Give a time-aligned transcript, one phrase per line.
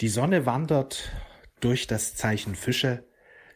[0.00, 1.12] Die Sonne wandert
[1.60, 3.04] durch das Zeichen Fische.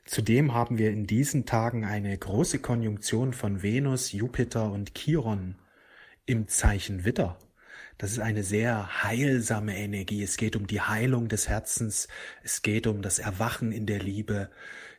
[0.04, 5.56] Zudem haben wir in diesen Tagen eine große Konjunktion von Venus, Jupiter und Chiron
[6.26, 7.38] im Zeichen Witter.
[7.96, 10.22] Das ist eine sehr heilsame Energie.
[10.22, 12.08] Es geht um die Heilung des Herzens.
[12.42, 14.50] Es geht um das Erwachen in der Liebe.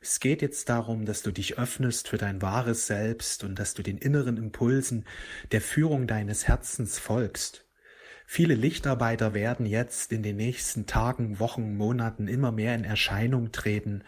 [0.02, 3.84] Es geht jetzt darum, dass du dich öffnest für dein wahres Selbst und dass du
[3.84, 5.06] den inneren Impulsen
[5.52, 7.65] der Führung deines Herzens folgst.
[8.26, 14.04] Viele Lichtarbeiter werden jetzt in den nächsten Tagen, Wochen, Monaten immer mehr in Erscheinung treten.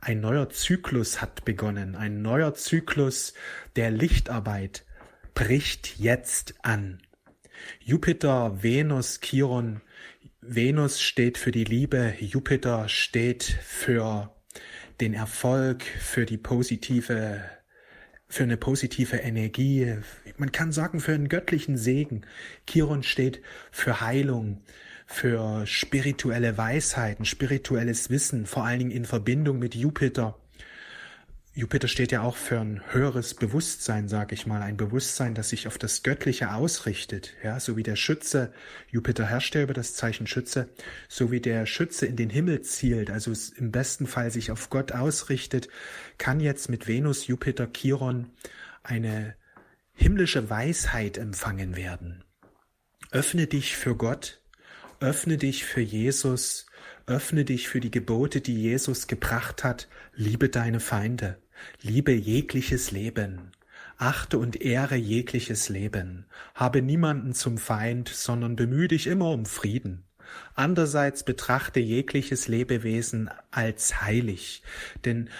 [0.00, 3.34] Ein neuer Zyklus hat begonnen, ein neuer Zyklus
[3.76, 4.84] der Lichtarbeit
[5.34, 7.00] bricht jetzt an.
[7.80, 9.80] Jupiter, Venus, Chiron.
[10.40, 14.34] Venus steht für die Liebe, Jupiter steht für
[15.00, 17.42] den Erfolg, für die positive
[18.28, 19.96] für eine positive Energie.
[20.36, 22.22] Man kann sagen, für einen göttlichen Segen.
[22.66, 24.62] Chiron steht für Heilung,
[25.06, 30.38] für spirituelle Weisheiten, spirituelles Wissen, vor allen Dingen in Verbindung mit Jupiter.
[31.58, 35.66] Jupiter steht ja auch für ein höheres Bewusstsein, sag ich mal, ein Bewusstsein, das sich
[35.66, 38.52] auf das Göttliche ausrichtet, ja, so wie der Schütze,
[38.92, 40.68] Jupiter herrscht ja über das Zeichen Schütze,
[41.08, 44.92] so wie der Schütze in den Himmel zielt, also im besten Fall sich auf Gott
[44.92, 45.68] ausrichtet,
[46.16, 48.30] kann jetzt mit Venus, Jupiter, Chiron
[48.84, 49.34] eine
[49.94, 52.22] himmlische Weisheit empfangen werden.
[53.10, 54.44] Öffne dich für Gott,
[55.00, 56.66] öffne dich für Jesus,
[57.06, 61.36] öffne dich für die Gebote, die Jesus gebracht hat, liebe deine Feinde.
[61.82, 63.52] Liebe jegliches Leben.
[63.96, 66.26] Achte und ehre jegliches Leben.
[66.54, 70.04] Habe niemanden zum Feind, sondern bemühe dich immer um Frieden.
[70.54, 74.62] Andererseits betrachte jegliches Lebewesen als heilig,
[75.04, 75.30] denn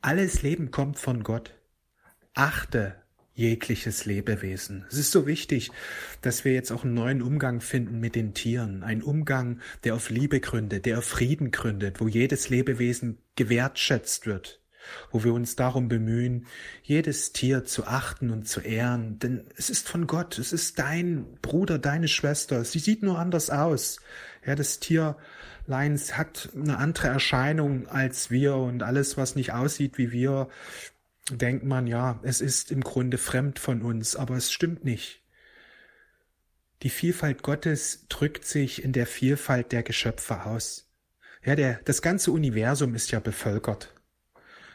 [0.00, 1.54] alles Leben kommt von Gott.
[2.34, 2.96] Achte
[3.34, 4.84] jegliches Lebewesen.
[4.90, 5.70] Es ist so wichtig,
[6.22, 8.82] dass wir jetzt auch einen neuen Umgang finden mit den Tieren.
[8.82, 14.60] Ein Umgang, der auf Liebe gründet, der auf Frieden gründet, wo jedes Lebewesen gewertschätzt wird
[15.10, 16.46] wo wir uns darum bemühen,
[16.82, 21.26] jedes Tier zu achten und zu ehren, denn es ist von Gott, es ist dein
[21.42, 23.98] Bruder, deine Schwester, sie sieht nur anders aus.
[24.44, 30.12] Ja, das Tierlein hat eine andere Erscheinung als wir und alles, was nicht aussieht wie
[30.12, 30.48] wir,
[31.30, 35.22] denkt man, ja, es ist im Grunde fremd von uns, aber es stimmt nicht.
[36.82, 40.88] Die Vielfalt Gottes drückt sich in der Vielfalt der Geschöpfe aus.
[41.44, 43.92] Ja, der, das ganze Universum ist ja bevölkert.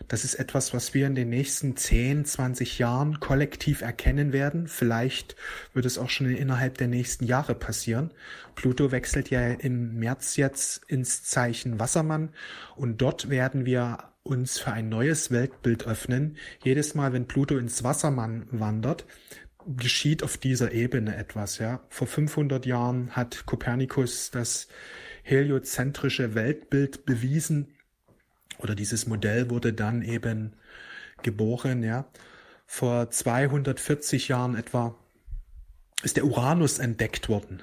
[0.08, 4.68] Das ist etwas, was wir in den nächsten 10, 20 Jahren kollektiv erkennen werden.
[4.68, 5.36] Vielleicht
[5.74, 8.12] wird es auch schon innerhalb der nächsten Jahre passieren.
[8.56, 12.30] Pluto wechselt ja im März jetzt ins Zeichen Wassermann
[12.76, 16.38] und dort werden wir uns für ein neues Weltbild öffnen.
[16.64, 19.06] Jedes Mal, wenn Pluto ins Wassermann wandert,
[19.78, 21.82] geschieht auf dieser Ebene etwas, ja.
[21.90, 24.68] Vor 500 Jahren hat Kopernikus das
[25.24, 27.73] heliozentrische Weltbild bewiesen
[28.64, 30.54] oder dieses Modell wurde dann eben
[31.22, 32.06] geboren, ja.
[32.66, 34.96] Vor 240 Jahren etwa
[36.02, 37.62] ist der Uranus entdeckt worden.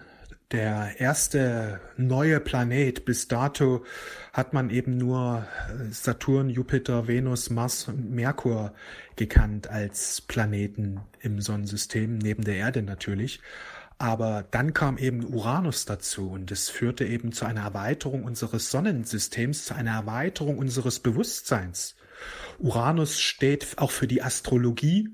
[0.53, 3.05] Der erste neue Planet.
[3.05, 3.85] Bis dato
[4.33, 5.47] hat man eben nur
[5.91, 8.75] Saturn, Jupiter, Venus, Mars und Merkur
[9.15, 13.41] gekannt als Planeten im Sonnensystem, neben der Erde natürlich.
[14.01, 19.67] Aber dann kam eben Uranus dazu und es führte eben zu einer Erweiterung unseres Sonnensystems,
[19.67, 21.97] zu einer Erweiterung unseres Bewusstseins.
[22.59, 25.11] Uranus steht auch für die Astrologie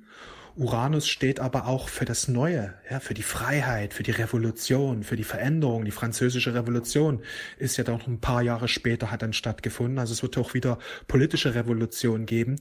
[0.57, 5.17] Uranus steht aber auch für das Neue, ja, für die Freiheit, für die Revolution, für
[5.17, 5.85] die Veränderung.
[5.85, 7.21] Die französische Revolution
[7.59, 9.99] ist ja dann noch ein paar Jahre später hat dann stattgefunden.
[9.99, 10.79] Also es wird auch wieder
[11.09, 12.57] politische Revolution geben,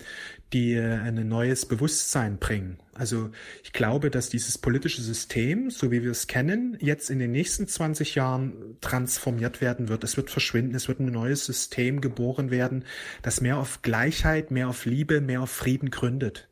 [0.52, 2.80] die äh, ein neues Bewusstsein bringen.
[2.94, 3.30] Also
[3.64, 7.66] ich glaube, dass dieses politische System, so wie wir es kennen, jetzt in den nächsten
[7.66, 10.04] 20 Jahren transformiert werden wird.
[10.04, 12.84] Es wird verschwinden, es wird ein neues System geboren werden,
[13.22, 16.50] das mehr auf Gleichheit, mehr auf Liebe, mehr auf Frieden gründet.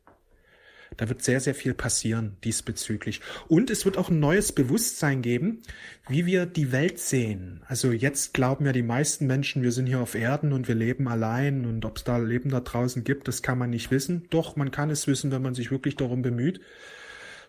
[0.98, 3.22] Da wird sehr, sehr viel passieren diesbezüglich.
[3.48, 5.62] Und es wird auch ein neues Bewusstsein geben,
[6.08, 7.62] wie wir die Welt sehen.
[7.68, 11.08] Also jetzt glauben ja die meisten Menschen, wir sind hier auf Erden und wir leben
[11.08, 14.28] allein und ob es da Leben da draußen gibt, das kann man nicht wissen.
[14.30, 16.62] Doch, man kann es wissen, wenn man sich wirklich darum bemüht.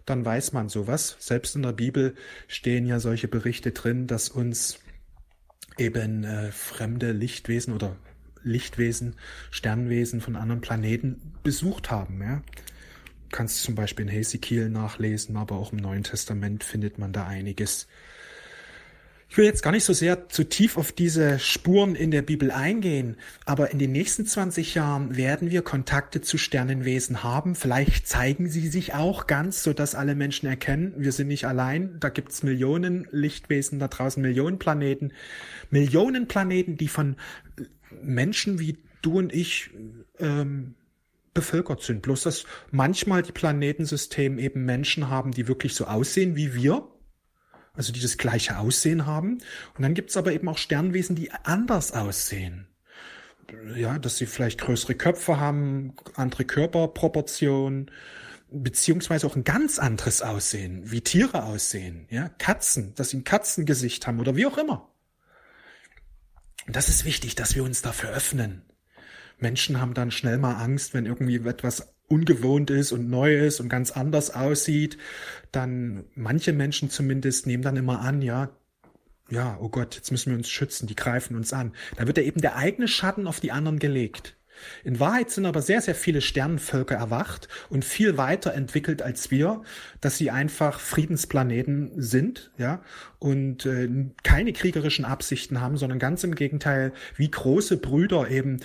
[0.07, 1.17] Dann weiß man sowas.
[1.19, 2.15] Selbst in der Bibel
[2.47, 4.79] stehen ja solche Berichte drin, dass uns
[5.79, 7.97] eben äh, fremde Lichtwesen oder
[8.43, 9.17] Lichtwesen,
[9.51, 12.21] Sternwesen von anderen Planeten besucht haben.
[12.23, 12.43] Ja?
[13.35, 17.89] Kannst zum Beispiel in Hesekiel nachlesen, aber auch im Neuen Testament findet man da einiges.
[19.29, 22.53] Ich will jetzt gar nicht so sehr zu tief auf diese Spuren in der Bibel
[22.53, 27.57] eingehen, aber in den nächsten 20 Jahren werden wir Kontakte zu Sternenwesen haben.
[27.57, 31.99] Vielleicht zeigen sie sich auch ganz, so dass alle Menschen erkennen, wir sind nicht allein.
[31.99, 35.13] Da gibt's Millionen Lichtwesen da draußen, Millionen Planeten,
[35.71, 37.17] Millionen Planeten, die von
[38.01, 39.71] Menschen wie du und ich
[40.21, 40.77] ähm,
[41.35, 42.03] bevölkert sind.
[42.03, 46.89] Bloß dass manchmal die Planetensysteme eben Menschen haben, die wirklich so aussehen wie wir
[47.75, 49.39] also die das gleiche Aussehen haben.
[49.77, 52.69] Und dann gibt's aber eben auch Sternwesen, die anders aussehen.
[53.77, 57.91] Ja, dass sie vielleicht größere Köpfe haben, andere Körperproportionen,
[58.51, 64.07] beziehungsweise auch ein ganz anderes Aussehen, wie Tiere aussehen, ja, Katzen, dass sie ein Katzengesicht
[64.07, 64.89] haben oder wie auch immer.
[66.67, 68.63] Und das ist wichtig, dass wir uns dafür öffnen.
[69.45, 73.69] Menschen haben dann schnell mal Angst, wenn irgendwie etwas ungewohnt ist und neu ist und
[73.69, 74.97] ganz anders aussieht,
[75.53, 78.57] dann manche Menschen zumindest nehmen dann immer an, ja,
[79.29, 81.73] ja, oh Gott, jetzt müssen wir uns schützen, die greifen uns an.
[81.97, 84.35] Da wird ja eben der eigene Schatten auf die anderen gelegt.
[84.83, 89.63] In Wahrheit sind aber sehr, sehr viele Sternenvölker erwacht und viel weiter entwickelt als wir,
[90.01, 92.83] dass sie einfach Friedensplaneten sind, ja,
[93.19, 93.89] und äh,
[94.23, 98.61] keine kriegerischen Absichten haben, sondern ganz im Gegenteil, wie große Brüder eben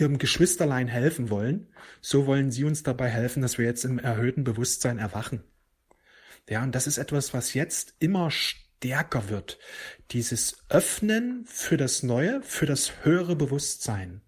[0.00, 1.68] ihrem Geschwisterlein helfen wollen,
[2.00, 5.42] so wollen sie uns dabei helfen, dass wir jetzt im erhöhten Bewusstsein erwachen.
[6.48, 9.58] Ja, und das ist etwas, was jetzt immer stärker wird.
[10.10, 14.22] Dieses Öffnen für das Neue, für das höhere Bewusstsein.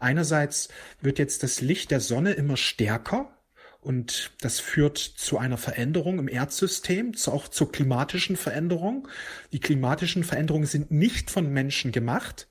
[0.00, 0.68] Einerseits
[1.00, 3.36] wird jetzt das Licht der Sonne immer stärker
[3.80, 9.08] und das führt zu einer Veränderung im Erdsystem, auch zur klimatischen Veränderung.
[9.52, 12.48] Die klimatischen Veränderungen sind nicht von Menschen gemacht,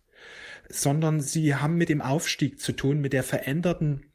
[0.69, 4.05] sondern sie haben mit dem Aufstieg zu tun, mit der veränderten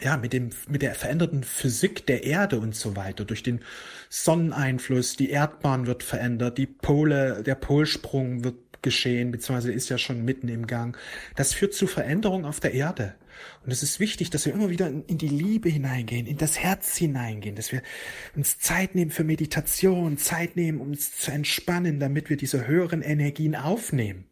[0.00, 3.60] ja, mit dem, mit der veränderten Physik der Erde und so weiter, durch den
[4.08, 10.24] Sonneneinfluss, die Erdbahn wird verändert, die Pole, der Polsprung wird geschehen, beziehungsweise ist ja schon
[10.24, 10.98] mitten im Gang.
[11.36, 13.14] Das führt zu Veränderungen auf der Erde.
[13.64, 16.96] Und es ist wichtig, dass wir immer wieder in die Liebe hineingehen, in das Herz
[16.96, 17.82] hineingehen, dass wir
[18.36, 23.02] uns Zeit nehmen für Meditation, Zeit nehmen, um uns zu entspannen, damit wir diese höheren
[23.02, 24.26] Energien aufnehmen.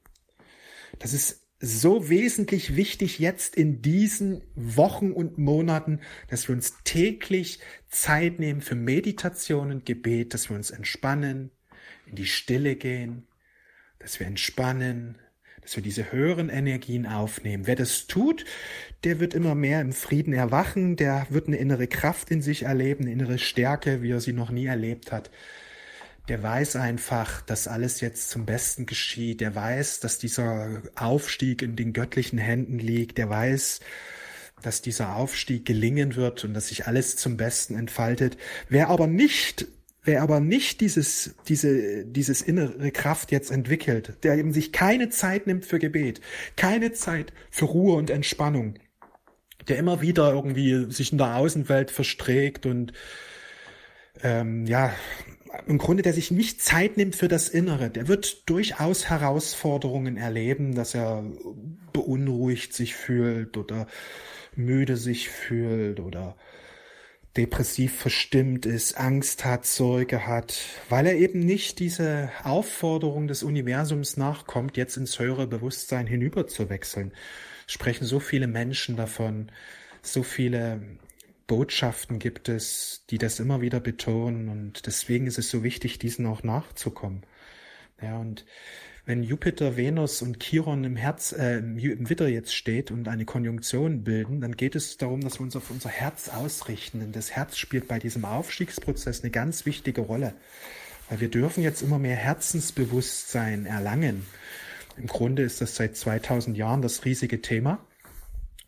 [1.00, 7.58] Das ist so wesentlich wichtig jetzt in diesen Wochen und Monaten, dass wir uns täglich
[7.88, 11.50] Zeit nehmen für Meditation und Gebet, dass wir uns entspannen,
[12.06, 13.26] in die Stille gehen,
[13.98, 15.18] dass wir entspannen,
[15.62, 17.66] dass wir diese höheren Energien aufnehmen.
[17.66, 18.44] Wer das tut,
[19.04, 23.04] der wird immer mehr im Frieden erwachen, der wird eine innere Kraft in sich erleben,
[23.04, 25.30] eine innere Stärke, wie er sie noch nie erlebt hat
[26.28, 29.40] der weiß einfach, dass alles jetzt zum Besten geschieht.
[29.40, 33.18] Der weiß, dass dieser Aufstieg in den göttlichen Händen liegt.
[33.18, 33.80] Der weiß,
[34.62, 38.36] dass dieser Aufstieg gelingen wird und dass sich alles zum Besten entfaltet.
[38.68, 39.66] Wer aber nicht
[40.02, 45.46] Wer aber nicht dieses, diese, dieses innere Kraft jetzt entwickelt, der eben sich keine Zeit
[45.46, 46.22] nimmt für Gebet,
[46.56, 48.78] keine Zeit für Ruhe und Entspannung,
[49.68, 52.94] der immer wieder irgendwie sich in der Außenwelt versträgt und
[54.22, 54.92] ähm, ja
[55.66, 60.74] im Grunde, der sich nicht Zeit nimmt für das Innere, der wird durchaus Herausforderungen erleben,
[60.74, 61.24] dass er
[61.92, 63.86] beunruhigt sich fühlt oder
[64.54, 66.36] müde sich fühlt oder
[67.36, 70.58] depressiv verstimmt ist, Angst hat, Sorge hat,
[70.88, 77.12] weil er eben nicht diese Aufforderung des Universums nachkommt, jetzt ins höhere Bewusstsein hinüberzuwechseln.
[77.66, 79.52] Sprechen so viele Menschen davon,
[80.02, 80.80] so viele
[81.50, 86.24] Botschaften gibt es, die das immer wieder betonen und deswegen ist es so wichtig, diesen
[86.26, 87.22] auch nachzukommen.
[88.00, 88.44] Ja, und
[89.04, 94.04] wenn Jupiter, Venus und Chiron im Herz, äh, im Witter jetzt steht und eine Konjunktion
[94.04, 97.00] bilden, dann geht es darum, dass wir uns auf unser Herz ausrichten.
[97.00, 100.34] Denn das Herz spielt bei diesem Aufstiegsprozess eine ganz wichtige Rolle.
[101.08, 104.24] Weil wir dürfen jetzt immer mehr Herzensbewusstsein erlangen.
[104.96, 107.84] Im Grunde ist das seit 2000 Jahren das riesige Thema.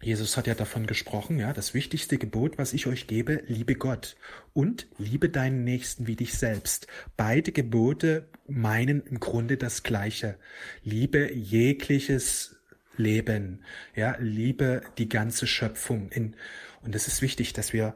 [0.02, 4.16] Jesus hat ja davon gesprochen, ja, das wichtigste Gebot, was ich euch gebe, liebe Gott
[4.52, 6.88] und liebe deinen Nächsten wie dich selbst.
[7.16, 10.38] Beide Gebote meinen im Grunde das Gleiche.
[10.82, 12.56] Liebe jegliches
[12.96, 13.62] Leben,
[13.94, 16.10] ja, liebe die ganze Schöpfung.
[16.10, 16.34] In,
[16.82, 17.94] und es ist wichtig, dass wir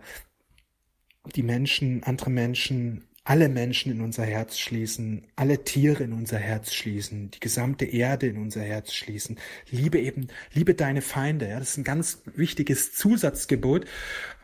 [1.34, 6.72] die Menschen, andere Menschen alle Menschen in unser Herz schließen, alle Tiere in unser Herz
[6.72, 9.36] schließen, die gesamte Erde in unser Herz schließen.
[9.68, 11.48] Liebe eben, liebe deine Feinde.
[11.48, 13.84] Ja, das ist ein ganz wichtiges Zusatzgebot,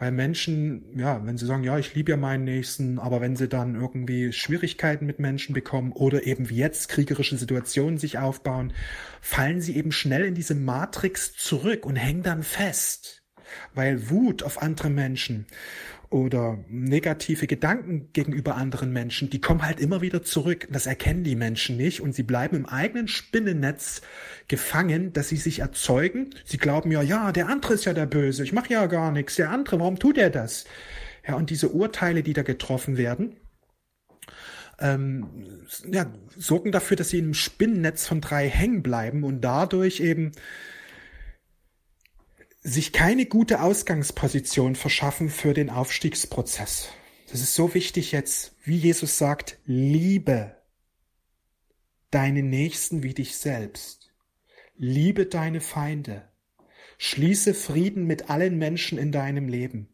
[0.00, 3.48] weil Menschen, ja, wenn sie sagen, ja, ich liebe ja meinen Nächsten, aber wenn sie
[3.48, 8.72] dann irgendwie Schwierigkeiten mit Menschen bekommen oder eben wie jetzt kriegerische Situationen sich aufbauen,
[9.20, 13.22] fallen sie eben schnell in diese Matrix zurück und hängen dann fest,
[13.74, 15.46] weil Wut auf andere Menschen
[16.12, 20.68] oder negative Gedanken gegenüber anderen Menschen, die kommen halt immer wieder zurück.
[20.70, 24.02] Das erkennen die Menschen nicht und sie bleiben im eigenen Spinnennetz
[24.48, 26.30] gefangen, dass sie sich erzeugen.
[26.44, 29.36] Sie glauben ja, ja, der andere ist ja der Böse, ich mache ja gar nichts,
[29.36, 30.66] der andere, warum tut er das?
[31.26, 33.36] Ja, und diese Urteile, die da getroffen werden,
[34.78, 35.26] ähm,
[35.90, 40.32] ja, sorgen dafür, dass sie im Spinnennetz von drei hängen bleiben und dadurch eben
[42.62, 46.88] sich keine gute Ausgangsposition verschaffen für den Aufstiegsprozess.
[47.30, 50.56] Das ist so wichtig jetzt, wie Jesus sagt, liebe
[52.10, 54.12] deine Nächsten wie dich selbst.
[54.76, 56.28] Liebe deine Feinde.
[56.98, 59.88] Schließe Frieden mit allen Menschen in deinem Leben.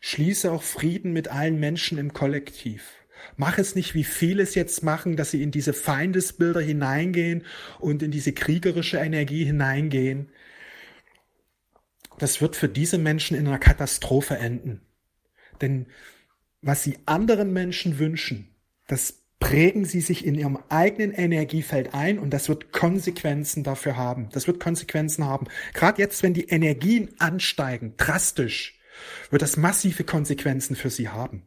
[0.00, 2.92] Schließe auch Frieden mit allen Menschen im Kollektiv.
[3.36, 7.44] Mach es nicht, wie viele es jetzt machen, dass sie in diese Feindesbilder hineingehen
[7.78, 10.30] und in diese kriegerische Energie hineingehen,
[12.20, 14.82] das wird für diese Menschen in einer Katastrophe enden.
[15.60, 15.86] Denn
[16.60, 18.54] was sie anderen Menschen wünschen,
[18.86, 24.28] das prägen sie sich in ihrem eigenen Energiefeld ein und das wird Konsequenzen dafür haben.
[24.32, 25.46] Das wird Konsequenzen haben.
[25.72, 28.78] Gerade jetzt, wenn die Energien ansteigen, drastisch,
[29.30, 31.46] wird das massive Konsequenzen für sie haben.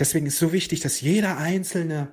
[0.00, 2.12] Deswegen ist so wichtig, dass jeder Einzelne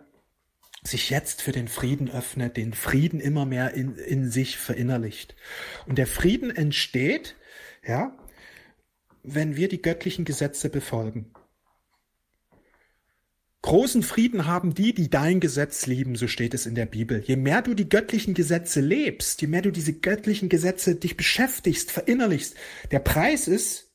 [0.87, 5.35] sich jetzt für den Frieden öffnet, den Frieden immer mehr in, in sich verinnerlicht.
[5.87, 7.35] Und der Frieden entsteht,
[7.85, 8.17] ja,
[9.23, 11.31] wenn wir die göttlichen Gesetze befolgen.
[13.61, 17.23] Großen Frieden haben die, die dein Gesetz lieben, so steht es in der Bibel.
[17.25, 21.89] Je mehr du die göttlichen Gesetze lebst, je mehr du diese göttlichen Gesetze dich beschäftigst,
[21.89, 22.55] verinnerlichst,
[22.91, 23.92] der Preis ist,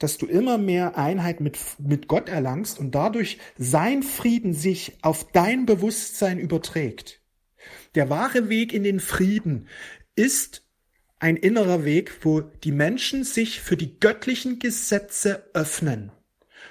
[0.00, 5.30] dass du immer mehr Einheit mit, mit Gott erlangst und dadurch sein Frieden sich auf
[5.30, 7.20] dein Bewusstsein überträgt.
[7.94, 9.68] Der wahre Weg in den Frieden
[10.16, 10.64] ist
[11.18, 16.10] ein innerer Weg, wo die Menschen sich für die göttlichen Gesetze öffnen,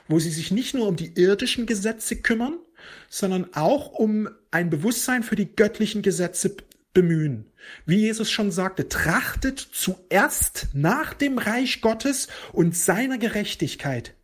[0.08, 2.58] wo sie sich nicht nur um die irdischen Gesetze kümmern,
[3.10, 6.58] sondern auch um ein Bewusstsein für die göttlichen Gesetze
[6.94, 7.52] bemühen.
[7.86, 14.16] Wie Jesus schon sagte, trachtet zuerst nach dem Reich Gottes und seiner Gerechtigkeit.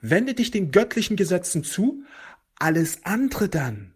[0.00, 2.04] Wende dich den göttlichen Gesetzen zu,
[2.56, 3.94] alles andere dann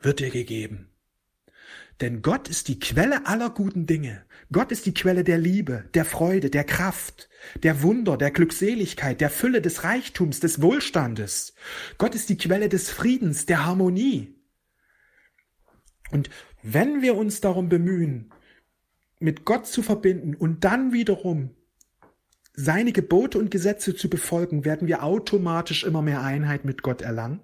[0.00, 0.90] wird dir gegeben.
[2.00, 4.24] Denn Gott ist die Quelle aller guten Dinge.
[4.50, 7.28] Gott ist die Quelle der Liebe, der Freude, der Kraft,
[7.62, 11.54] der Wunder, der Glückseligkeit, der Fülle des Reichtums, des Wohlstandes.
[11.98, 14.34] Gott ist die Quelle des Friedens, der Harmonie.
[16.10, 16.30] Und
[16.62, 18.32] wenn wir uns darum bemühen,
[19.18, 21.50] mit Gott zu verbinden und dann wiederum
[22.54, 27.40] seine Gebote und Gesetze zu befolgen, werden wir automatisch immer mehr Einheit mit Gott erlangen.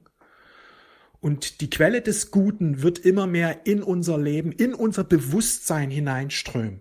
[1.20, 6.80] Und die Quelle des Guten wird immer mehr in unser Leben, in unser Bewusstsein hineinströmen.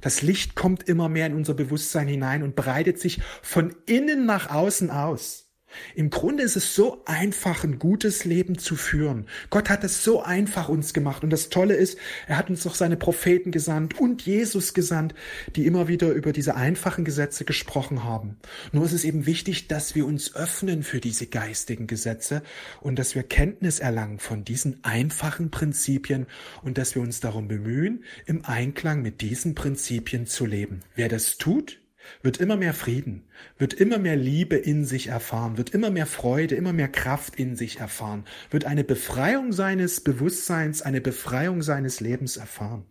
[0.00, 4.50] Das Licht kommt immer mehr in unser Bewusstsein hinein und breitet sich von innen nach
[4.50, 5.51] außen aus.
[5.94, 9.26] Im Grunde ist es so einfach, ein gutes Leben zu führen.
[9.50, 11.22] Gott hat es so einfach uns gemacht.
[11.24, 15.14] Und das Tolle ist, er hat uns doch seine Propheten gesandt und Jesus gesandt,
[15.56, 18.36] die immer wieder über diese einfachen Gesetze gesprochen haben.
[18.72, 22.42] Nur ist es eben wichtig, dass wir uns öffnen für diese geistigen Gesetze
[22.80, 26.26] und dass wir Kenntnis erlangen von diesen einfachen Prinzipien
[26.62, 30.80] und dass wir uns darum bemühen, im Einklang mit diesen Prinzipien zu leben.
[30.94, 31.81] Wer das tut,
[32.22, 33.28] wird immer mehr Frieden,
[33.58, 37.56] wird immer mehr Liebe in sich erfahren, wird immer mehr Freude, immer mehr Kraft in
[37.56, 42.86] sich erfahren, wird eine Befreiung seines Bewusstseins, eine Befreiung seines Lebens erfahren.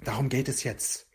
[0.00, 1.08] Darum geht es jetzt,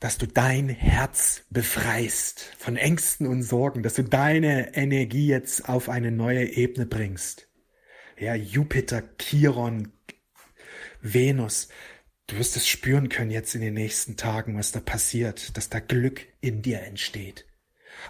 [0.00, 5.88] dass du dein Herz befreist von Ängsten und Sorgen, dass du deine Energie jetzt auf
[5.88, 7.48] eine neue Ebene bringst.
[8.16, 9.92] Ja, Jupiter, Chiron,
[11.00, 11.68] Venus,
[12.28, 15.80] Du wirst es spüren können jetzt in den nächsten Tagen, was da passiert, dass da
[15.80, 17.46] Glück in dir entsteht.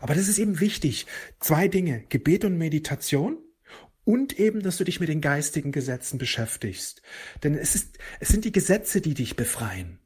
[0.00, 1.06] Aber das ist eben wichtig.
[1.38, 3.38] Zwei Dinge, Gebet und Meditation
[4.04, 7.00] und eben, dass du dich mit den geistigen Gesetzen beschäftigst.
[7.44, 10.00] Denn es ist, es sind die Gesetze, die dich befreien.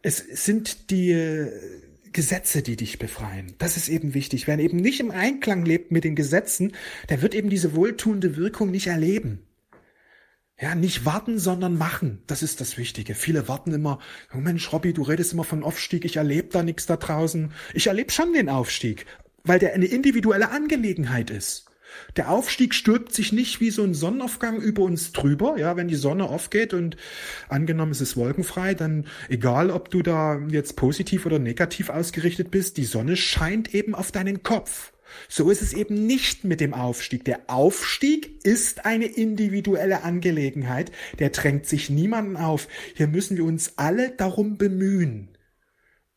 [0.00, 1.50] Es sind die äh,
[2.12, 3.52] Gesetze, die dich befreien.
[3.58, 4.46] Das ist eben wichtig.
[4.46, 6.72] Wer eben nicht im Einklang lebt mit den Gesetzen,
[7.08, 9.47] der wird eben diese wohltuende Wirkung nicht erleben.
[10.60, 12.22] Ja, nicht warten, sondern machen.
[12.26, 13.14] Das ist das Wichtige.
[13.14, 14.00] Viele warten immer,
[14.34, 17.52] oh Mensch, Robby, du redest immer von Aufstieg, ich erlebe da nichts da draußen.
[17.74, 19.06] Ich erlebe schon den Aufstieg,
[19.44, 21.66] weil der eine individuelle Angelegenheit ist.
[22.16, 25.56] Der Aufstieg stülpt sich nicht wie so ein Sonnenaufgang über uns drüber.
[25.58, 26.96] Ja, wenn die Sonne aufgeht und
[27.48, 32.76] angenommen es ist wolkenfrei, dann egal, ob du da jetzt positiv oder negativ ausgerichtet bist,
[32.76, 34.92] die Sonne scheint eben auf deinen Kopf.
[35.28, 37.24] So ist es eben nicht mit dem Aufstieg.
[37.24, 40.92] Der Aufstieg ist eine individuelle Angelegenheit.
[41.18, 42.68] Der drängt sich niemanden auf.
[42.94, 45.28] Hier müssen wir uns alle darum bemühen.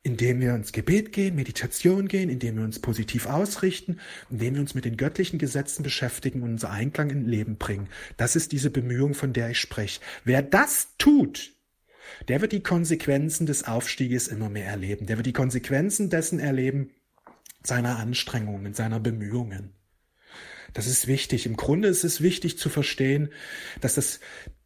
[0.04, 4.00] indem wir ins Gebet gehen, Meditation gehen, indem wir uns positiv ausrichten,
[4.32, 7.88] indem wir uns mit den göttlichen Gesetzen beschäftigen und unser Einklang in Leben bringen.
[8.18, 10.02] Das ist diese Bemühung, von der ich spreche.
[10.24, 11.54] Wer das tut,
[12.28, 15.06] der wird die Konsequenzen des Aufstieges immer mehr erleben.
[15.06, 16.90] Der wird die Konsequenzen dessen erleben,
[17.64, 19.74] seiner Anstrengungen, seiner Bemühungen.
[20.74, 21.46] Das ist wichtig.
[21.46, 23.30] Im Grunde ist es wichtig zu verstehen,
[23.82, 24.20] dass das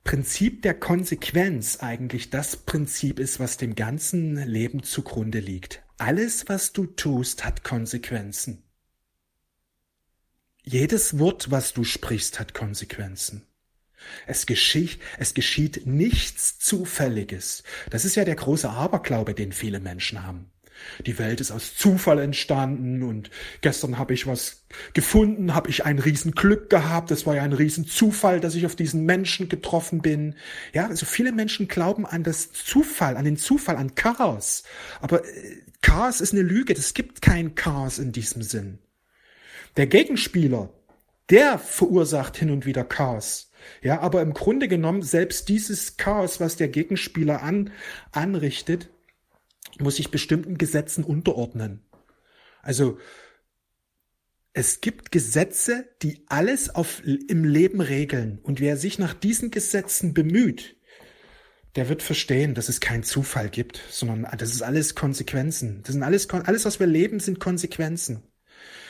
[0.03, 5.81] Prinzip der Konsequenz eigentlich das Prinzip ist, was dem ganzen Leben zugrunde liegt.
[5.97, 8.63] Alles, was du tust, hat Konsequenzen.
[10.63, 13.47] Jedes Wort, was du sprichst, hat Konsequenzen.
[14.27, 17.63] Es geschieht, es geschieht nichts Zufälliges.
[17.89, 20.51] Das ist ja der große Aberglaube, den viele Menschen haben
[21.05, 23.29] die Welt ist aus Zufall entstanden und
[23.61, 28.39] gestern habe ich was gefunden, habe ich ein Riesenglück gehabt, das war ja ein Riesenzufall,
[28.39, 30.35] dass ich auf diesen Menschen getroffen bin.
[30.73, 34.63] Ja, also viele Menschen glauben an das Zufall, an den Zufall, an Chaos.
[35.01, 38.79] Aber äh, Chaos ist eine Lüge, es gibt kein Chaos in diesem Sinn.
[39.77, 40.69] Der Gegenspieler,
[41.29, 43.51] der verursacht hin und wieder Chaos.
[43.81, 47.71] Ja, aber im Grunde genommen selbst dieses Chaos, was der Gegenspieler an,
[48.11, 48.89] anrichtet,
[49.79, 51.85] muss sich bestimmten Gesetzen unterordnen.
[52.61, 52.97] Also
[54.53, 58.39] es gibt Gesetze, die alles auf, im Leben regeln.
[58.41, 60.77] Und wer sich nach diesen Gesetzen bemüht,
[61.75, 65.81] der wird verstehen, dass es keinen Zufall gibt, sondern das ist alles Konsequenzen.
[65.83, 68.23] Das sind alles, alles, was wir leben, sind Konsequenzen.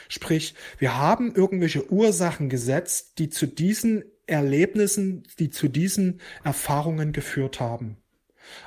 [0.07, 7.59] Sprich, wir haben irgendwelche Ursachen gesetzt, die zu diesen Erlebnissen, die zu diesen Erfahrungen geführt
[7.59, 7.97] haben.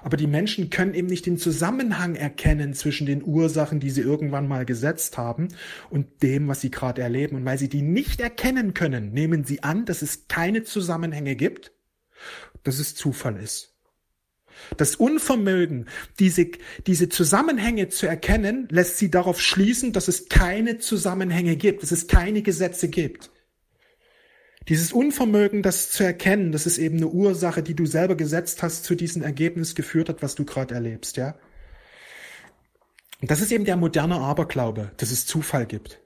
[0.03, 4.49] Aber die Menschen können eben nicht den Zusammenhang erkennen zwischen den Ursachen, die sie irgendwann
[4.49, 5.49] mal gesetzt haben
[5.91, 7.37] und dem, was sie gerade erleben.
[7.37, 11.73] Und weil sie die nicht erkennen können, nehmen sie an, dass es keine Zusammenhänge gibt,
[12.65, 13.75] dass es Zufall ist.
[14.77, 15.87] Das Unvermögen,
[16.19, 16.51] diese,
[16.87, 22.09] diese Zusammenhänge zu erkennen, lässt sie darauf schließen, dass es keine Zusammenhänge gibt, dass es
[22.09, 23.31] keine Gesetze gibt.
[24.69, 28.85] Dieses Unvermögen, das zu erkennen, das ist eben eine Ursache, die du selber gesetzt hast,
[28.85, 31.39] zu diesem Ergebnis geführt hat, was du gerade erlebst, ja.
[33.21, 36.01] Und das ist eben der moderne Aberglaube, dass es Zufall gibt.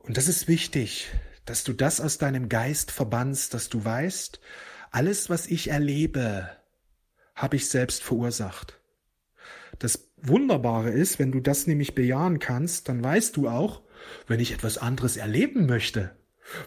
[0.00, 1.10] Und das ist wichtig,
[1.46, 4.40] dass du das aus deinem Geist verbannst, dass du weißt,
[4.90, 6.50] alles, was ich erlebe,
[7.34, 8.78] habe ich selbst verursacht.
[9.78, 13.82] Das Wunderbare ist, wenn du das nämlich bejahen kannst, dann weißt du auch,
[14.26, 16.14] wenn ich etwas anderes erleben möchte,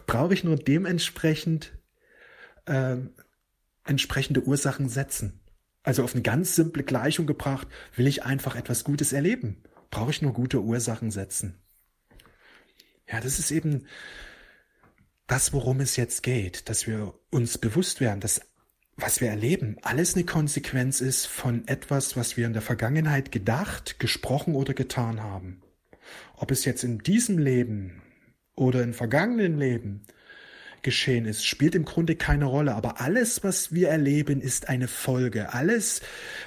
[0.06, 1.72] brauche ich nur dementsprechend
[2.66, 2.96] äh,
[3.84, 5.40] entsprechende Ursachen setzen.
[5.82, 10.22] Also auf eine ganz simple Gleichung gebracht, will ich einfach etwas Gutes erleben, brauche ich
[10.22, 11.58] nur gute Ursachen setzen.
[13.10, 13.86] Ja, das ist eben
[15.26, 18.42] das, worum es jetzt geht, dass wir uns bewusst werden, dass
[19.00, 24.00] was wir erleben, alles eine Konsequenz ist von etwas, was wir in der Vergangenheit gedacht,
[24.00, 25.62] gesprochen oder getan haben.
[26.34, 28.02] Ob es jetzt in diesem Leben
[28.58, 30.02] oder in vergangenen Leben
[30.82, 32.74] geschehen ist, spielt im Grunde keine Rolle.
[32.74, 35.52] Aber alles, was wir erleben, ist eine Folge.
[35.52, 36.00] Alles,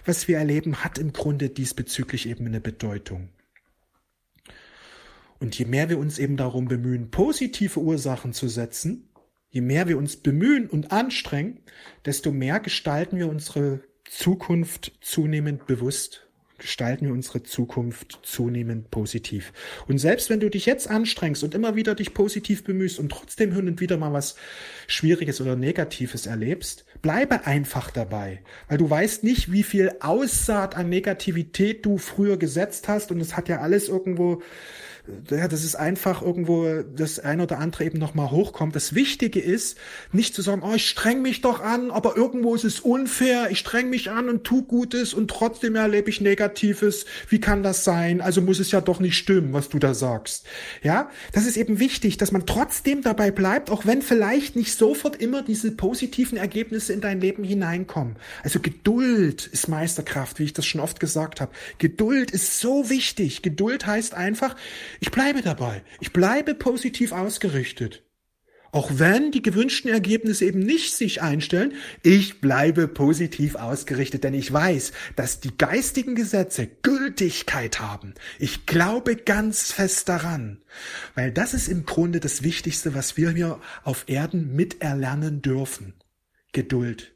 [0.05, 3.29] was wir erleben, hat im Grunde diesbezüglich eben eine Bedeutung.
[5.39, 9.09] Und je mehr wir uns eben darum bemühen, positive Ursachen zu setzen,
[9.49, 11.59] je mehr wir uns bemühen und anstrengen,
[12.05, 16.27] desto mehr gestalten wir unsere Zukunft zunehmend bewusst
[16.61, 19.51] gestalten wir unsere Zukunft zunehmend positiv.
[19.87, 23.51] Und selbst wenn du dich jetzt anstrengst und immer wieder dich positiv bemühst und trotzdem
[23.53, 24.35] hin und wieder mal was
[24.87, 30.89] Schwieriges oder Negatives erlebst, bleibe einfach dabei, weil du weißt nicht, wie viel Aussaat an
[30.89, 34.41] Negativität du früher gesetzt hast und es hat ja alles irgendwo
[35.29, 38.75] ja, das ist einfach irgendwo das ein oder andere eben nochmal hochkommt.
[38.75, 39.77] Das Wichtige ist,
[40.11, 43.59] nicht zu sagen, oh, ich streng mich doch an, aber irgendwo ist es unfair, ich
[43.59, 47.05] streng mich an und tu Gutes und trotzdem erlebe ich Negatives.
[47.29, 48.21] Wie kann das sein?
[48.21, 50.45] Also muss es ja doch nicht stimmen, was du da sagst.
[50.83, 55.15] Ja, das ist eben wichtig, dass man trotzdem dabei bleibt, auch wenn vielleicht nicht sofort
[55.15, 58.17] immer diese positiven Ergebnisse in dein Leben hineinkommen.
[58.43, 61.51] Also Geduld ist Meisterkraft, wie ich das schon oft gesagt habe.
[61.79, 63.41] Geduld ist so wichtig.
[63.41, 64.55] Geduld heißt einfach,
[65.01, 65.83] ich bleibe dabei.
[65.99, 68.03] Ich bleibe positiv ausgerichtet.
[68.71, 74.53] Auch wenn die gewünschten Ergebnisse eben nicht sich einstellen, ich bleibe positiv ausgerichtet, denn ich
[74.53, 78.13] weiß, dass die geistigen Gesetze Gültigkeit haben.
[78.39, 80.61] Ich glaube ganz fest daran,
[81.15, 85.95] weil das ist im Grunde das Wichtigste, was wir hier auf Erden miterlernen dürfen.
[86.53, 87.13] Geduld.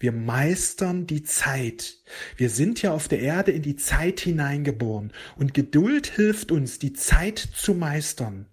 [0.00, 1.98] Wir meistern die Zeit.
[2.36, 5.12] Wir sind ja auf der Erde in die Zeit hineingeboren.
[5.36, 8.46] Und Geduld hilft uns, die Zeit zu meistern.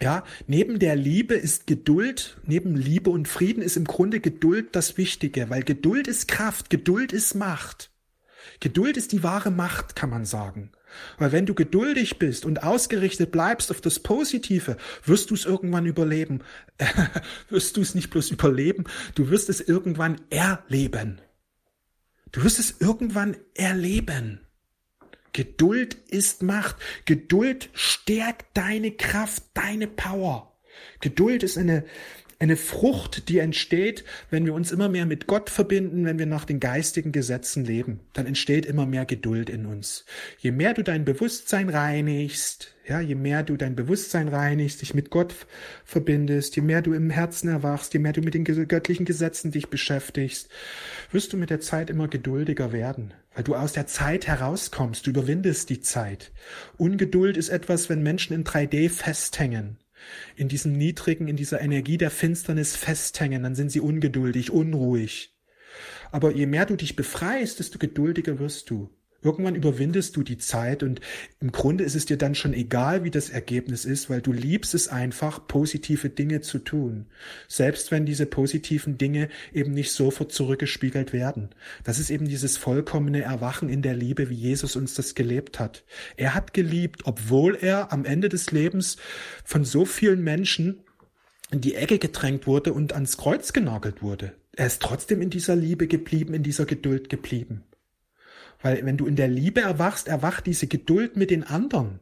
[0.00, 4.96] Ja, neben der Liebe ist Geduld, neben Liebe und Frieden ist im Grunde Geduld das
[4.96, 7.90] Wichtige, weil Geduld ist Kraft, Geduld ist Macht.
[8.60, 10.70] Geduld ist die wahre Macht, kann man sagen.
[11.18, 15.86] Weil wenn du geduldig bist und ausgerichtet bleibst auf das Positive, wirst du es irgendwann
[15.86, 16.42] überleben.
[17.48, 21.20] wirst du es nicht bloß überleben, du wirst es irgendwann erleben.
[22.32, 24.40] Du wirst es irgendwann erleben.
[25.32, 26.76] Geduld ist Macht.
[27.04, 30.58] Geduld stärkt deine Kraft, deine Power.
[31.00, 31.84] Geduld ist eine,
[32.38, 36.44] eine Frucht, die entsteht, wenn wir uns immer mehr mit Gott verbinden, wenn wir nach
[36.44, 38.00] den geistigen Gesetzen leben.
[38.12, 40.04] Dann entsteht immer mehr Geduld in uns.
[40.38, 45.10] Je mehr du dein Bewusstsein reinigst, ja, je mehr du dein Bewusstsein reinigst, dich mit
[45.10, 45.34] Gott
[45.84, 49.68] verbindest, je mehr du im Herzen erwachst, je mehr du mit den göttlichen Gesetzen dich
[49.68, 50.50] beschäftigst,
[51.10, 55.10] wirst du mit der Zeit immer geduldiger werden, weil du aus der Zeit herauskommst, du
[55.10, 56.32] überwindest die Zeit.
[56.76, 59.78] Ungeduld ist etwas, wenn Menschen in 3D festhängen
[60.36, 65.36] in diesem niedrigen, in dieser Energie der Finsternis festhängen, dann sind sie ungeduldig, unruhig.
[66.10, 68.90] Aber je mehr du dich befreist, desto geduldiger wirst du.
[69.22, 71.00] Irgendwann überwindest du die Zeit und
[71.40, 74.74] im Grunde ist es dir dann schon egal, wie das Ergebnis ist, weil du liebst
[74.74, 77.06] es einfach, positive Dinge zu tun.
[77.48, 81.50] Selbst wenn diese positiven Dinge eben nicht sofort zurückgespiegelt werden.
[81.84, 85.84] Das ist eben dieses vollkommene Erwachen in der Liebe, wie Jesus uns das gelebt hat.
[86.16, 88.96] Er hat geliebt, obwohl er am Ende des Lebens
[89.44, 90.80] von so vielen Menschen
[91.50, 94.32] in die Ecke gedrängt wurde und ans Kreuz genagelt wurde.
[94.52, 97.62] Er ist trotzdem in dieser Liebe geblieben, in dieser Geduld geblieben.
[98.62, 102.00] Weil wenn du in der Liebe erwachst, erwacht diese Geduld mit den anderen.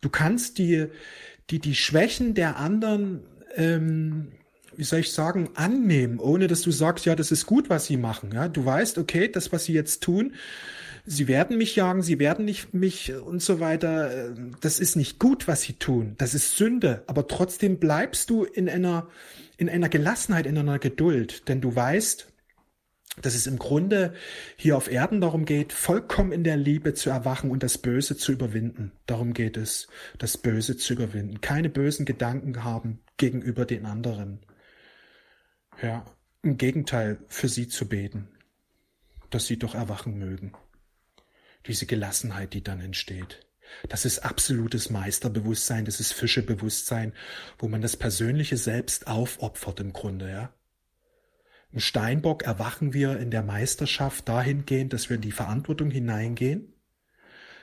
[0.00, 0.86] Du kannst die,
[1.50, 3.22] die, die Schwächen der anderen,
[3.56, 4.28] ähm,
[4.76, 7.96] wie soll ich sagen, annehmen, ohne dass du sagst, ja, das ist gut, was sie
[7.96, 8.30] machen.
[8.32, 10.34] Ja, du weißt, okay, das, was sie jetzt tun,
[11.06, 14.34] sie werden mich jagen, sie werden nicht mich und so weiter.
[14.60, 16.14] Das ist nicht gut, was sie tun.
[16.18, 17.02] Das ist Sünde.
[17.06, 19.06] Aber trotzdem bleibst du in einer,
[19.56, 22.26] in einer Gelassenheit, in einer Geduld, denn du weißt,
[23.22, 24.14] dass es im Grunde
[24.56, 28.32] hier auf Erden darum geht, vollkommen in der Liebe zu erwachen und das Böse zu
[28.32, 28.92] überwinden.
[29.06, 29.88] Darum geht es,
[30.18, 31.40] das Böse zu überwinden.
[31.40, 34.40] Keine bösen Gedanken haben gegenüber den anderen.
[35.82, 36.04] Ja,
[36.42, 38.28] im Gegenteil, für sie zu beten,
[39.30, 40.52] dass sie doch erwachen mögen.
[41.66, 43.40] Diese Gelassenheit, die dann entsteht.
[43.88, 47.12] Das ist absolutes Meisterbewusstsein, das ist Fischebewusstsein,
[47.58, 50.52] wo man das persönliche Selbst aufopfert im Grunde, ja.
[51.76, 56.72] Im Steinbock erwachen wir in der Meisterschaft dahingehend, dass wir in die Verantwortung hineingehen.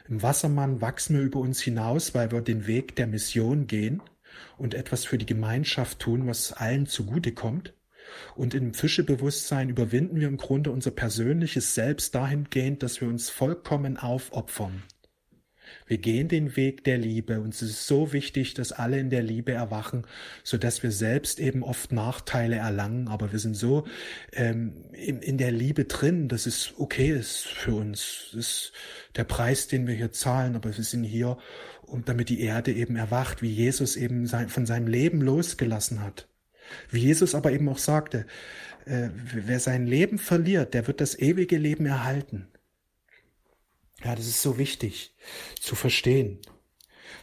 [0.08, 4.04] Im Wassermann wachsen wir über uns hinaus, weil wir den Weg der Mission gehen
[4.60, 7.74] und etwas für die Gemeinschaft tun, was allen zugute kommt.
[8.36, 13.98] Und im Fischebewusstsein überwinden wir im Grunde unser persönliches Selbst dahingehend, dass wir uns vollkommen
[13.98, 14.84] aufopfern.
[15.88, 19.24] Wir gehen den Weg der Liebe und es ist so wichtig, dass alle in der
[19.24, 20.06] Liebe erwachen,
[20.44, 23.86] so dass wir selbst eben oft Nachteile erlangen, aber wir sind so
[24.32, 28.30] ähm, in, in der Liebe drin, dass es okay ist für uns.
[28.34, 28.74] Das ist
[29.16, 31.38] der Preis, den wir hier zahlen, aber wir sind hier,
[31.82, 36.28] um damit die Erde eben erwacht, wie Jesus eben sein, von seinem Leben losgelassen hat.
[36.90, 38.26] Wie Jesus aber eben auch sagte,
[38.86, 42.48] äh, wer sein Leben verliert, der wird das ewige Leben erhalten.
[44.04, 45.16] Ja, das ist so wichtig
[45.60, 46.40] zu verstehen.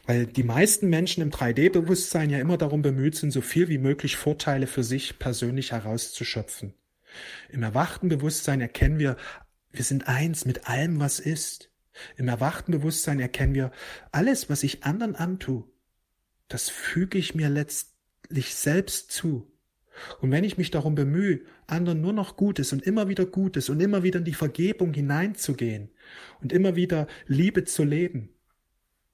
[0.06, 4.16] Weil die meisten Menschen im 3D-Bewusstsein ja immer darum bemüht sind, so viel wie möglich
[4.16, 6.74] Vorteile für sich persönlich herauszuschöpfen.
[7.50, 9.16] Im erwachten Bewusstsein erkennen wir,
[9.72, 11.70] wir sind eins mit allem, was ist.
[12.16, 13.72] Im erwachten Bewusstsein erkennen wir,
[14.10, 15.64] alles, was ich anderen antue,
[16.48, 19.52] das füge ich mir letztlich selbst zu.
[20.20, 23.80] Und wenn ich mich darum bemühe, anderen nur noch Gutes und immer wieder Gutes und
[23.80, 25.90] immer wieder in die Vergebung hineinzugehen
[26.40, 28.30] und immer wieder Liebe zu leben,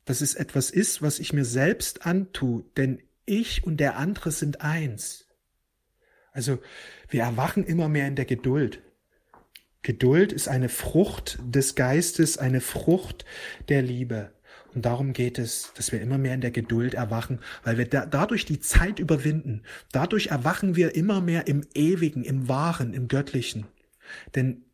[0.05, 4.61] dass es etwas ist, was ich mir selbst antue, denn ich und der andere sind
[4.61, 5.27] eins.
[6.33, 6.59] Also
[7.09, 8.83] wir erwachen immer mehr in der Geduld.
[9.83, 13.25] Geduld ist eine Frucht des Geistes, eine Frucht
[13.69, 14.36] der Liebe.
[14.77, 18.05] Und darum geht es, dass wir immer mehr in der Geduld erwachen, weil wir da,
[18.05, 19.62] dadurch die Zeit überwinden.
[19.91, 23.65] Dadurch erwachen wir immer mehr im Ewigen, im Wahren, im Göttlichen.
[24.35, 24.67] Denn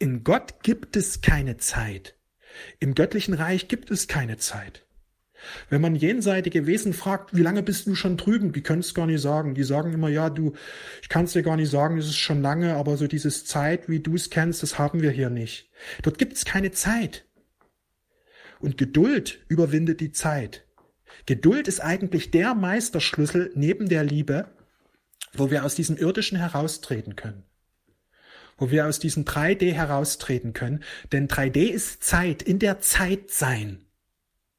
[0.00, 2.16] in Gott gibt es keine Zeit.
[2.80, 4.84] Im göttlichen Reich gibt es keine Zeit.
[5.70, 9.06] Wenn man jenseitige Wesen fragt, wie lange bist du schon drüben, die können es gar
[9.06, 9.54] nicht sagen.
[9.54, 10.54] Die sagen immer, ja, du,
[11.00, 13.88] ich kann es dir gar nicht sagen, es ist schon lange, aber so dieses Zeit,
[13.88, 15.70] wie du es kennst, das haben wir hier nicht.
[16.02, 17.27] Dort gibt es keine Zeit.
[18.60, 20.64] Und Geduld überwindet die Zeit.
[21.26, 24.48] Geduld ist eigentlich der Meisterschlüssel neben der Liebe,
[25.32, 27.44] wo wir aus diesem irdischen heraustreten können.
[28.56, 30.82] Wo wir aus diesem 3D heraustreten können.
[31.12, 33.84] Denn 3D ist Zeit, in der Zeit sein.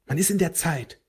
[0.05, 0.99] Man ist in der Zeit.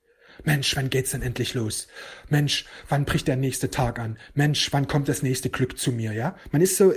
[0.43, 1.87] Mensch, wann geht's denn endlich los?
[2.29, 4.17] Mensch, wann bricht der nächste Tag an?
[4.33, 6.35] Mensch, wann kommt das nächste Glück zu mir, ja?
[6.51, 6.93] Man ist so,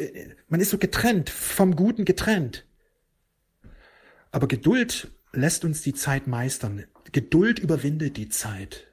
[0.48, 2.64] man ist so getrennt, vom Guten getrennt.
[4.30, 6.84] Aber Geduld lässt uns die Zeit meistern.
[7.12, 8.86] Geduld überwindet die Zeit.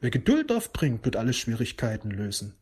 [0.00, 2.54] Wer Geduld aufbringt, wird alle Schwierigkeiten lösen.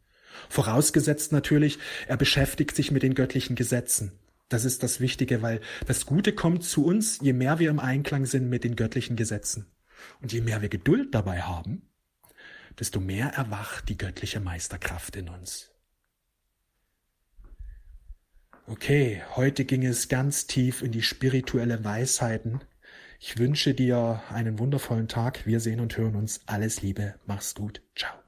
[0.48, 4.12] Vorausgesetzt natürlich, er beschäftigt sich mit den göttlichen Gesetzen.
[4.48, 8.26] Das ist das Wichtige, weil das Gute kommt zu uns, je mehr wir im Einklang
[8.26, 9.66] sind mit den göttlichen Gesetzen.
[10.20, 11.88] Und je mehr wir Geduld dabei haben,
[12.78, 15.72] desto mehr erwacht die göttliche Meisterkraft in uns.
[18.68, 22.60] Okay, heute ging es ganz tief in die spirituelle Weisheiten.
[23.18, 25.46] Ich wünsche dir einen wundervollen Tag.
[25.46, 26.40] Wir sehen und hören uns.
[26.46, 27.14] Alles Liebe.
[27.26, 27.82] Mach's gut.
[27.94, 28.25] Ciao.